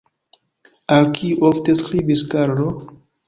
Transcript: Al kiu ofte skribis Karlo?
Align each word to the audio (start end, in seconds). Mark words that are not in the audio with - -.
Al 0.95 1.09
kiu 1.19 1.45
ofte 1.51 1.77
skribis 1.83 2.27
Karlo? 2.35 2.73